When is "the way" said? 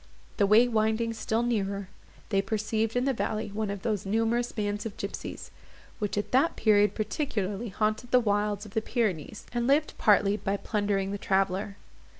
0.37-0.67